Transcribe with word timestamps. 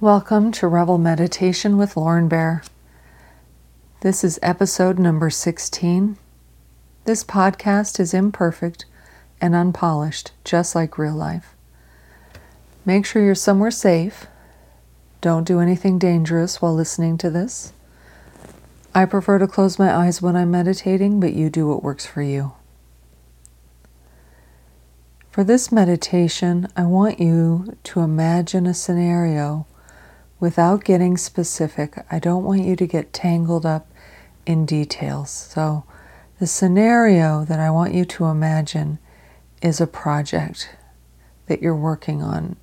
Welcome 0.00 0.50
to 0.52 0.66
Revel 0.66 0.96
Meditation 0.96 1.76
with 1.76 1.94
Lauren 1.94 2.26
Bear. 2.26 2.62
This 4.00 4.24
is 4.24 4.38
episode 4.42 4.98
number 4.98 5.28
16. 5.28 6.16
This 7.04 7.22
podcast 7.22 8.00
is 8.00 8.14
imperfect 8.14 8.86
and 9.42 9.54
unpolished, 9.54 10.32
just 10.42 10.74
like 10.74 10.96
real 10.96 11.12
life. 11.12 11.54
Make 12.86 13.04
sure 13.04 13.22
you're 13.22 13.34
somewhere 13.34 13.70
safe. 13.70 14.26
Don't 15.20 15.46
do 15.46 15.60
anything 15.60 15.98
dangerous 15.98 16.62
while 16.62 16.74
listening 16.74 17.18
to 17.18 17.28
this. 17.28 17.74
I 18.94 19.04
prefer 19.04 19.38
to 19.38 19.46
close 19.46 19.78
my 19.78 19.94
eyes 19.94 20.22
when 20.22 20.34
I'm 20.34 20.50
meditating, 20.50 21.20
but 21.20 21.34
you 21.34 21.50
do 21.50 21.68
what 21.68 21.82
works 21.82 22.06
for 22.06 22.22
you. 22.22 22.52
For 25.30 25.44
this 25.44 25.70
meditation, 25.70 26.68
I 26.74 26.84
want 26.84 27.20
you 27.20 27.76
to 27.84 28.00
imagine 28.00 28.66
a 28.66 28.72
scenario 28.72 29.66
without 30.40 30.82
getting 30.82 31.16
specific. 31.16 32.04
I 32.10 32.18
don't 32.18 32.44
want 32.44 32.64
you 32.64 32.74
to 32.74 32.86
get 32.86 33.12
tangled 33.12 33.66
up 33.66 33.86
in 34.46 34.66
details. 34.66 35.30
So, 35.30 35.84
the 36.40 36.46
scenario 36.46 37.44
that 37.44 37.60
I 37.60 37.70
want 37.70 37.92
you 37.92 38.06
to 38.06 38.24
imagine 38.24 38.98
is 39.60 39.80
a 39.80 39.86
project 39.86 40.70
that 41.46 41.60
you're 41.60 41.76
working 41.76 42.22
on, 42.22 42.56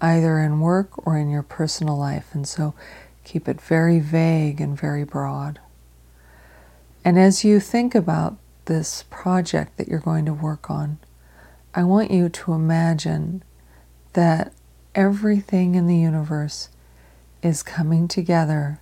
either 0.00 0.40
in 0.40 0.60
work 0.60 1.06
or 1.06 1.16
in 1.16 1.30
your 1.30 1.44
personal 1.44 1.96
life. 1.96 2.26
And 2.32 2.46
so, 2.46 2.74
keep 3.22 3.48
it 3.48 3.60
very 3.60 4.00
vague 4.00 4.60
and 4.60 4.78
very 4.78 5.04
broad. 5.04 5.60
And 7.04 7.18
as 7.18 7.44
you 7.44 7.60
think 7.60 7.94
about 7.94 8.36
this 8.64 9.04
project 9.08 9.76
that 9.78 9.88
you're 9.88 10.00
going 10.00 10.26
to 10.26 10.34
work 10.34 10.68
on, 10.68 10.98
I 11.74 11.84
want 11.84 12.10
you 12.10 12.28
to 12.28 12.52
imagine 12.52 13.44
that 14.14 14.52
everything 14.94 15.76
in 15.76 15.86
the 15.86 15.96
universe 15.96 16.68
is 17.42 17.62
coming 17.62 18.08
together 18.08 18.80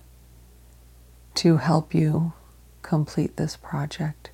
to 1.35 1.57
help 1.57 1.93
you 1.93 2.33
complete 2.81 3.37
this 3.37 3.55
project. 3.55 4.31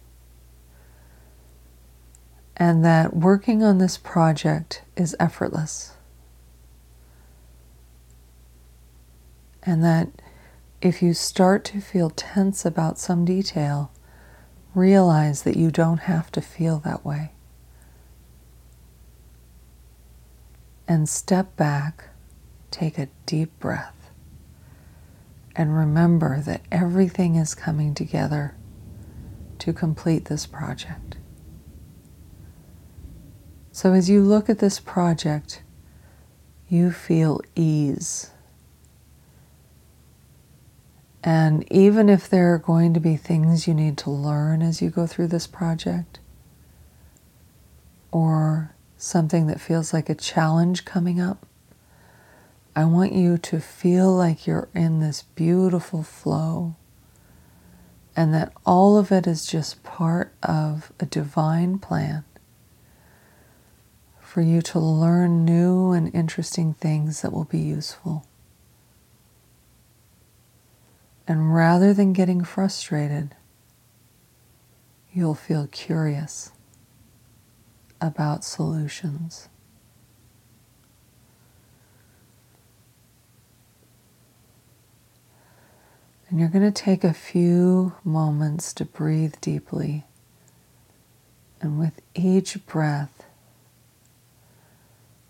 And 2.57 2.83
that 2.85 3.15
working 3.15 3.61
on 3.63 3.77
this 3.77 3.97
project 3.97 4.81
is 4.95 5.15
effortless. 5.19 5.93
And 9.63 9.83
that 9.83 10.09
if 10.81 11.01
you 11.01 11.13
start 11.13 11.65
to 11.65 11.81
feel 11.81 12.09
tense 12.09 12.65
about 12.65 12.97
some 12.97 13.25
detail, 13.25 13.91
realize 14.73 15.43
that 15.43 15.57
you 15.57 15.71
don't 15.71 16.01
have 16.01 16.31
to 16.31 16.41
feel 16.41 16.79
that 16.79 17.03
way. 17.05 17.31
And 20.87 21.09
step 21.09 21.55
back, 21.55 22.09
take 22.71 22.97
a 22.97 23.09
deep 23.25 23.59
breath 23.59 24.04
and 25.55 25.75
remember 25.75 26.41
that 26.41 26.61
everything 26.71 27.35
is 27.35 27.55
coming 27.55 27.93
together 27.93 28.55
to 29.59 29.73
complete 29.73 30.25
this 30.25 30.45
project. 30.45 31.17
So, 33.71 33.93
as 33.93 34.09
you 34.09 34.21
look 34.21 34.49
at 34.49 34.59
this 34.59 34.79
project, 34.79 35.61
you 36.69 36.91
feel 36.91 37.41
ease. 37.55 38.31
And 41.23 41.69
even 41.71 42.07
if 42.07 42.29
there 42.29 42.53
are 42.53 42.59
going 42.59 42.93
to 42.93 42.99
be 42.99 43.15
things 43.15 43.67
you 43.67 43.73
need 43.73 43.97
to 43.99 44.11
learn 44.11 44.61
as 44.61 44.81
you 44.81 44.89
go 44.89 45.07
through 45.07 45.27
this 45.27 45.47
project, 45.47 46.19
or 48.11 48.73
something 48.97 49.47
that 49.47 49.59
feels 49.59 49.91
like 49.91 50.09
a 50.09 50.15
challenge 50.15 50.85
coming 50.85 51.19
up, 51.19 51.45
I 52.75 52.83
want 52.83 53.13
you 53.13 53.37
to 53.37 53.61
feel 53.61 54.13
like 54.13 54.45
you're 54.45 54.67
in 54.73 54.99
this 54.99 55.21
beautiful 55.21 56.03
flow 56.03 56.75
and 58.15 58.33
that 58.33 58.51
all 58.65 58.97
of 58.97 59.11
it 59.11 59.25
is 59.25 59.45
just 59.45 59.83
part 59.83 60.33
of 60.43 60.91
a 60.99 61.05
divine 61.05 61.79
plan 61.79 62.25
for 64.19 64.41
you 64.41 64.61
to 64.61 64.79
learn 64.79 65.45
new 65.45 65.93
and 65.93 66.13
interesting 66.13 66.73
things 66.73 67.21
that 67.21 67.31
will 67.31 67.45
be 67.45 67.59
useful. 67.59 68.27
And 71.25 71.55
rather 71.55 71.93
than 71.93 72.11
getting 72.11 72.43
frustrated, 72.43 73.35
you'll 75.13 75.35
feel 75.35 75.67
curious 75.67 76.51
about 78.01 78.43
solutions. 78.43 79.47
And 86.35 86.41
you're 86.41 86.49
going 86.49 86.69
to 86.69 86.83
take 86.83 87.05
a 87.05 87.13
few 87.13 87.93
moments 88.03 88.73
to 88.73 88.83
breathe 88.83 89.35
deeply. 89.39 90.03
And 91.61 91.79
with 91.79 92.01
each 92.13 92.65
breath, 92.65 93.23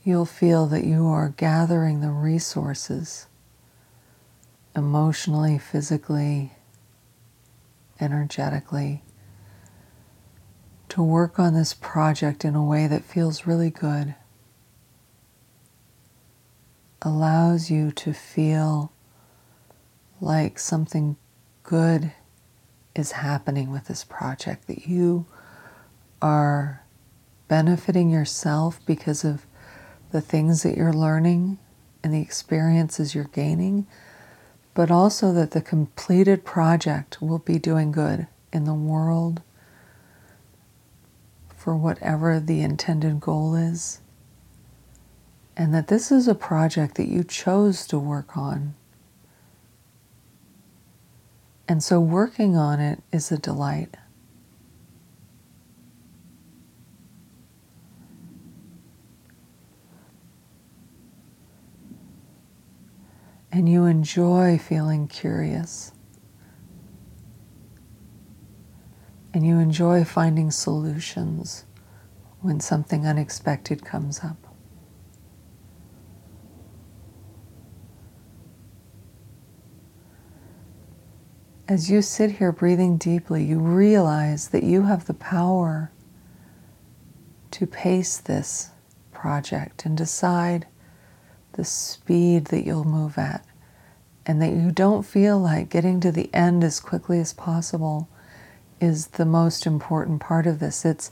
you'll 0.04 0.26
feel 0.26 0.66
that 0.66 0.84
you 0.84 1.06
are 1.06 1.30
gathering 1.30 2.02
the 2.02 2.10
resources 2.10 3.28
emotionally, 4.76 5.60
physically, 5.60 6.54
energetically 8.02 9.04
to 10.90 11.04
work 11.04 11.38
on 11.38 11.54
this 11.54 11.76
project 11.76 12.44
in 12.44 12.56
a 12.56 12.66
way 12.66 12.88
that 12.88 13.04
feels 13.04 13.46
really 13.46 13.70
good, 13.70 14.16
allows 17.04 17.70
you 17.70 17.92
to 17.92 18.12
feel 18.12 18.92
like 20.26 20.58
something 20.58 21.16
good 21.64 22.12
is 22.96 23.12
happening 23.14 23.72
with 23.72 23.86
this 23.86 24.04
project, 24.04 24.68
that 24.68 24.88
you 24.88 25.26
are 26.22 26.84
benefiting 27.48 28.10
yourself 28.10 28.80
because 28.88 29.24
of 29.24 29.46
the 30.12 30.22
things 30.22 30.64
that 30.64 30.76
you're 30.76 30.92
learning 30.92 31.60
and 32.04 32.12
the 32.14 32.22
experiences 32.22 33.14
you're 33.14 33.26
gaining, 33.26 33.86
but 34.74 34.90
also 34.90 35.32
that 35.32 35.52
the 35.52 35.62
completed 35.62 36.44
project 36.44 37.22
will 37.22 37.40
be 37.40 37.60
doing 37.60 37.92
good 37.92 38.26
in 38.52 38.66
the 38.66 38.74
world 38.74 39.44
for 41.56 41.76
whatever 41.76 42.40
the 42.40 42.62
intended 42.62 43.20
goal 43.20 43.54
is. 43.56 44.02
And 45.56 45.74
that 45.74 45.88
this 45.88 46.12
is 46.12 46.28
a 46.28 46.36
project 46.36 46.96
that 46.96 47.08
you 47.08 47.24
chose 47.24 47.86
to 47.88 48.00
work 48.00 48.36
on 48.36 48.76
and 51.68 51.84
so 51.84 52.00
working 52.00 52.56
on 52.56 52.80
it 52.80 53.02
is 53.12 53.32
a 53.32 53.38
delight. 53.38 53.96
And 63.52 63.70
you 63.70 63.86
enjoy 63.86 64.58
feeling 64.58 65.08
curious. 65.08 65.94
And 69.34 69.46
you 69.46 69.60
enjoy 69.60 70.04
finding 70.04 70.52
solutions 70.52 71.66
when 72.42 72.60
something 72.60 73.08
unexpected 73.08 73.84
comes 73.84 74.24
up. 74.24 74.45
As 81.68 81.90
you 81.90 82.02
sit 82.02 82.34
here 82.34 82.52
breathing 82.52 82.98
deeply, 82.98 83.44
you 83.44 83.60
realize 83.60 84.50
that 84.50 84.64
you 84.64 84.84
have 84.84 85.06
the 85.06 85.14
power 85.14 85.92
to 87.52 87.66
pace 87.66 88.18
this 88.18 88.70
project 89.12 89.86
and 89.86 89.98
decide 89.98 90.68
the 91.54 91.66
speed 91.66 92.46
that 92.46 92.66
you'll 92.66 92.84
move 92.84 93.18
at, 93.18 93.46
and 94.26 94.42
that 94.42 94.54
you 94.54 94.72
don't 94.72 95.04
feel 95.04 95.40
like 95.40 95.70
getting 95.70 96.00
to 96.02 96.12
the 96.12 96.30
end 96.34 96.64
as 96.64 96.80
quickly 96.80 97.20
as 97.20 97.34
possible 97.34 98.10
is 98.82 99.08
the 99.08 99.26
most 99.26 99.66
important 99.66 100.20
part 100.20 100.46
of 100.46 100.60
this. 100.60 100.86
It's 100.86 101.10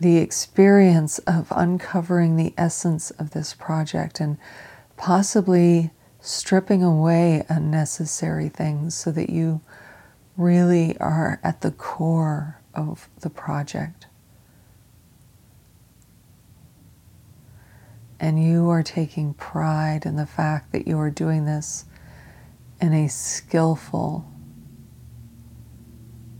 the 0.00 0.16
experience 0.16 1.18
of 1.20 1.52
uncovering 1.54 2.36
the 2.36 2.54
essence 2.56 3.10
of 3.12 3.30
this 3.30 3.52
project 3.52 4.20
and 4.20 4.38
possibly 4.96 5.90
stripping 6.20 6.82
away 6.82 7.44
unnecessary 7.48 8.48
things 8.48 8.94
so 8.94 9.10
that 9.12 9.30
you 9.30 9.60
really 10.36 10.96
are 10.98 11.40
at 11.42 11.60
the 11.60 11.70
core 11.70 12.60
of 12.74 13.08
the 13.20 13.30
project. 13.30 14.06
And 18.20 18.42
you 18.42 18.68
are 18.68 18.82
taking 18.82 19.34
pride 19.34 20.04
in 20.04 20.16
the 20.16 20.26
fact 20.26 20.72
that 20.72 20.88
you 20.88 20.98
are 20.98 21.10
doing 21.10 21.44
this 21.44 21.84
in 22.80 22.92
a 22.92 23.08
skillful 23.08 24.24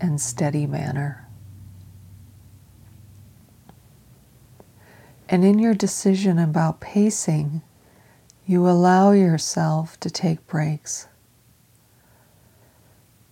and 0.01 0.21
steady 0.21 0.67
manner. 0.67 1.29
And 5.29 5.45
in 5.45 5.59
your 5.59 5.75
decision 5.75 6.39
about 6.39 6.81
pacing, 6.81 7.63
you 8.49 8.67
allow 8.67 9.13
yourself 9.13 10.01
to 10.01 10.09
take 10.09 10.47
breaks, 10.47 11.07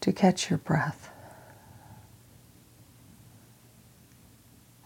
to 0.02 0.12
catch 0.12 0.50
your 0.50 0.58
breath, 0.58 1.08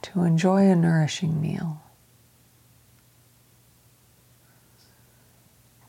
to 0.02 0.22
enjoy 0.22 0.68
a 0.70 0.76
nourishing 0.76 1.40
meal, 1.40 1.82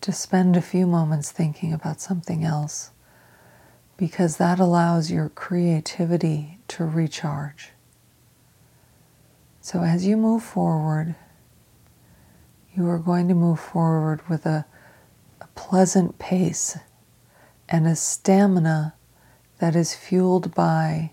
to 0.02 0.12
spend 0.12 0.58
a 0.58 0.62
few 0.62 0.88
moments 0.88 1.32
thinking 1.32 1.72
about 1.72 2.02
something 2.02 2.44
else, 2.44 2.90
because 3.96 4.38
that 4.38 4.60
allows 4.60 5.12
your 5.12 5.30
creativity 5.30 6.58
to 6.68 6.84
recharge. 6.84 7.74
So 9.62 9.82
as 9.82 10.08
you 10.08 10.18
move 10.18 10.42
forward, 10.42 11.14
you 12.82 12.90
are 12.90 12.98
going 12.98 13.28
to 13.28 13.36
move 13.36 13.60
forward 13.60 14.28
with 14.28 14.44
a, 14.46 14.66
a 15.40 15.48
pleasant 15.54 16.18
pace 16.18 16.80
and 17.70 17.86
a 17.86 17.96
stamina 17.96 18.96
that 19.60 19.76
is 19.76 19.94
fueled 19.94 20.56
by 20.56 21.12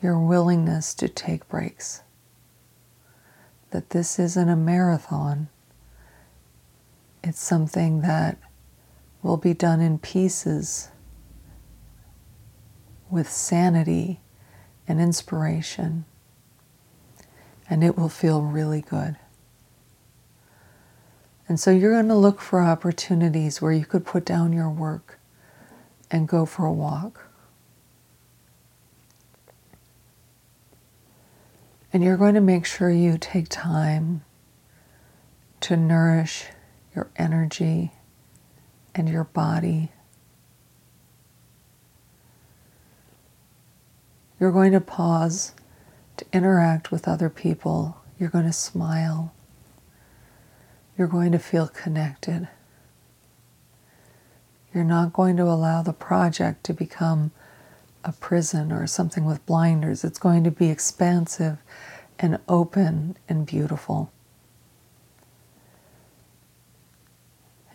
your 0.00 0.18
willingness 0.18 0.94
to 0.94 1.06
take 1.06 1.46
breaks. 1.48 2.02
That 3.72 3.90
this 3.90 4.18
isn't 4.18 4.48
a 4.48 4.56
marathon, 4.56 5.48
it's 7.22 7.40
something 7.40 8.00
that 8.00 8.38
will 9.22 9.36
be 9.36 9.52
done 9.52 9.82
in 9.82 9.98
pieces 9.98 10.88
with 13.10 13.30
sanity 13.30 14.20
and 14.86 14.98
inspiration, 14.98 16.06
and 17.68 17.84
it 17.84 17.98
will 17.98 18.08
feel 18.08 18.40
really 18.40 18.80
good. 18.80 19.16
And 21.48 21.58
so 21.58 21.70
you're 21.70 21.92
going 21.92 22.08
to 22.08 22.14
look 22.14 22.40
for 22.40 22.60
opportunities 22.60 23.62
where 23.62 23.72
you 23.72 23.86
could 23.86 24.04
put 24.04 24.26
down 24.26 24.52
your 24.52 24.68
work 24.68 25.18
and 26.10 26.28
go 26.28 26.44
for 26.44 26.66
a 26.66 26.72
walk. 26.72 27.24
And 31.90 32.04
you're 32.04 32.18
going 32.18 32.34
to 32.34 32.42
make 32.42 32.66
sure 32.66 32.90
you 32.90 33.16
take 33.16 33.48
time 33.48 34.22
to 35.60 35.74
nourish 35.74 36.44
your 36.94 37.08
energy 37.16 37.92
and 38.94 39.08
your 39.08 39.24
body. 39.24 39.90
You're 44.38 44.52
going 44.52 44.72
to 44.72 44.80
pause 44.80 45.54
to 46.18 46.26
interact 46.30 46.92
with 46.92 47.08
other 47.08 47.30
people. 47.30 47.96
You're 48.18 48.28
going 48.28 48.44
to 48.44 48.52
smile 48.52 49.32
you're 50.98 51.06
going 51.06 51.30
to 51.30 51.38
feel 51.38 51.68
connected. 51.68 52.48
You're 54.74 54.82
not 54.82 55.12
going 55.12 55.36
to 55.36 55.44
allow 55.44 55.82
the 55.82 55.92
project 55.92 56.64
to 56.64 56.74
become 56.74 57.30
a 58.04 58.10
prison 58.10 58.72
or 58.72 58.86
something 58.88 59.24
with 59.24 59.46
blinders. 59.46 60.02
It's 60.02 60.18
going 60.18 60.42
to 60.42 60.50
be 60.50 60.70
expansive 60.70 61.58
and 62.18 62.40
open 62.48 63.16
and 63.28 63.46
beautiful. 63.46 64.10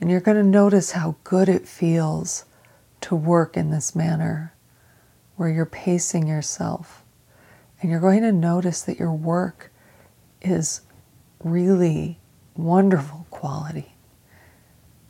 And 0.01 0.11
you're 0.11 0.19
going 0.19 0.37
to 0.37 0.43
notice 0.43 0.91
how 0.91 1.15
good 1.23 1.47
it 1.47 1.65
feels 1.65 2.43
to 3.01 3.15
work 3.15 3.55
in 3.55 3.71
this 3.71 3.95
manner, 3.95 4.53
where 5.37 5.49
you're 5.49 5.65
pacing 5.65 6.27
yourself. 6.27 7.03
And 7.81 7.89
you're 7.89 8.01
going 8.01 8.21
to 8.23 8.33
notice 8.33 8.81
that 8.81 8.99
your 8.99 9.13
work 9.13 9.71
is 10.41 10.81
really 11.41 12.19
wonderful 12.55 13.25
quality. 13.29 13.95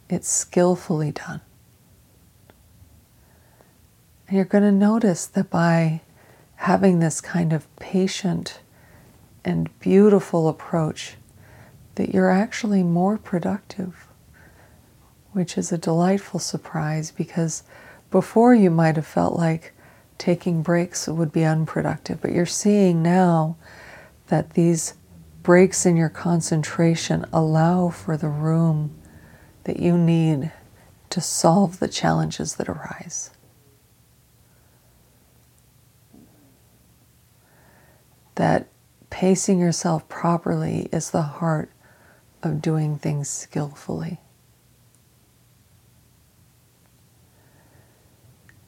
It's 0.09 0.29
skillfully 0.29 1.11
done. 1.11 1.41
And 4.27 4.37
you're 4.37 4.45
going 4.45 4.63
to 4.63 4.71
notice 4.71 5.25
that 5.27 5.49
by 5.49 6.01
having 6.55 6.99
this 6.99 7.21
kind 7.21 7.53
of 7.53 7.73
patient 7.77 8.59
and 9.43 9.77
beautiful 9.79 10.47
approach, 10.47 11.15
that 11.95 12.13
you're 12.13 12.31
actually 12.31 12.83
more 12.83 13.17
productive, 13.17 14.07
which 15.33 15.57
is 15.57 15.71
a 15.71 15.77
delightful 15.77 16.39
surprise 16.39 17.11
because 17.11 17.63
before 18.09 18.53
you 18.53 18.69
might 18.69 18.95
have 18.95 19.05
felt 19.05 19.35
like 19.37 19.73
taking 20.17 20.61
breaks 20.61 21.07
would 21.07 21.31
be 21.31 21.43
unproductive, 21.43 22.21
but 22.21 22.31
you're 22.31 22.45
seeing 22.45 23.03
now 23.03 23.57
that 24.27 24.51
these 24.51 24.93
breaks 25.43 25.85
in 25.85 25.97
your 25.97 26.09
concentration 26.09 27.25
allow 27.33 27.89
for 27.89 28.15
the 28.15 28.29
room 28.29 28.95
that 29.65 29.79
you 29.79 29.97
need 29.97 30.51
to 31.09 31.21
solve 31.21 31.79
the 31.79 31.87
challenges 31.87 32.55
that 32.55 32.69
arise. 32.69 33.29
That 38.35 38.67
pacing 39.09 39.59
yourself 39.59 40.07
properly 40.09 40.89
is 40.91 41.11
the 41.11 41.21
heart 41.21 41.69
of 42.41 42.61
doing 42.61 42.97
things 42.97 43.29
skillfully. 43.29 44.19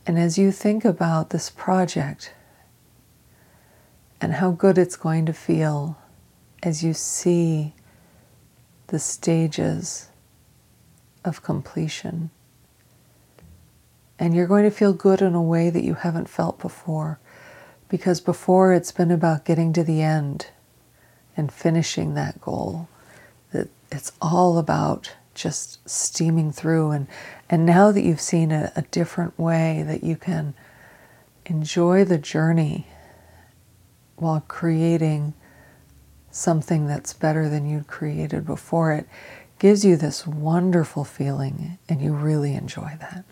And 0.06 0.20
as 0.20 0.38
you 0.38 0.52
think 0.52 0.86
about 0.86 1.32
this 1.32 1.50
project 1.50 2.34
and 4.22 4.34
how 4.34 4.52
good 4.52 4.78
it's 4.78 4.96
going 4.96 5.26
to 5.26 5.34
feel 5.34 5.98
as 6.66 6.84
you 6.84 6.94
see 6.94 7.74
the 8.88 8.98
stages 9.00 10.10
of 11.24 11.44
completion. 11.44 12.32
And 14.18 14.34
you're 14.34 14.48
going 14.48 14.64
to 14.64 14.72
feel 14.72 14.94
good 14.94 15.22
in 15.22 15.36
a 15.36 15.42
way 15.42 15.70
that 15.70 15.84
you 15.84 15.94
haven't 15.94 16.28
felt 16.28 16.60
before, 16.60 17.20
because 17.88 18.20
before 18.20 18.74
it's 18.74 18.92
been 18.92 19.12
about 19.12 19.46
getting 19.46 19.74
to 19.74 19.84
the 19.84 20.02
end 20.02 20.48
and 21.38 21.52
finishing 21.52 22.16
that 22.16 22.42
goal. 22.42 22.90
That 23.52 23.70
it's 23.92 24.12
all 24.22 24.58
about 24.58 25.14
just 25.36 25.88
steaming 25.88 26.50
through 26.50 26.92
and 26.92 27.08
and 27.50 27.66
now 27.66 27.92
that 27.92 28.04
you've 28.04 28.22
seen 28.22 28.54
a, 28.54 28.72
a 28.78 28.84
different 28.84 29.38
way 29.38 29.84
that 29.86 30.02
you 30.02 30.16
can 30.16 30.54
enjoy 31.46 32.06
the 32.06 32.18
journey 32.18 32.88
while 34.16 34.42
creating 34.48 35.34
something 36.36 36.86
that's 36.86 37.14
better 37.14 37.48
than 37.48 37.66
you'd 37.66 37.88
created 37.88 38.46
before, 38.46 38.92
it 38.92 39.08
gives 39.58 39.86
you 39.86 39.96
this 39.96 40.28
wonderful 40.28 41.06
feeling 41.06 41.78
and 41.88 42.02
you 42.02 42.14
really 42.14 42.54
enjoy 42.54 42.92
that. 43.00 43.24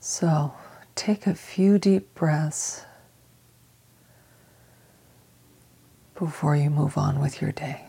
So 0.00 0.52
take 0.96 1.28
a 1.28 1.34
few 1.34 1.78
deep 1.78 2.12
breaths 2.14 2.84
before 6.18 6.56
you 6.56 6.70
move 6.70 6.98
on 6.98 7.20
with 7.20 7.40
your 7.40 7.52
day. 7.52 7.84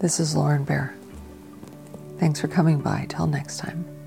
This 0.00 0.20
is 0.20 0.36
Lauren 0.36 0.64
Bear. 0.64 0.94
Thanks 2.18 2.40
for 2.40 2.48
coming 2.48 2.80
by. 2.80 3.06
Till 3.08 3.26
next 3.26 3.56
time. 3.56 4.01